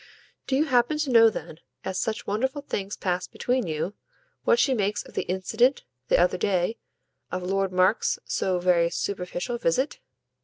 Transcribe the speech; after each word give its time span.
"Do 0.47 0.55
you 0.55 0.65
happen 0.65 0.97
to 0.97 1.11
know 1.11 1.29
then, 1.29 1.59
as 1.85 1.99
such 1.99 2.25
wonderful 2.25 2.63
things 2.63 2.97
pass 2.97 3.27
between 3.27 3.67
you, 3.67 3.93
what 4.45 4.57
she 4.57 4.73
makes 4.73 5.03
of 5.03 5.13
the 5.13 5.27
incident, 5.29 5.83
the 6.07 6.17
other 6.19 6.39
day, 6.39 6.79
of 7.31 7.43
Lord 7.43 7.71
Mark's 7.71 8.17
so 8.25 8.57
very 8.57 8.89
superficial 8.89 9.59
visit? 9.59 9.99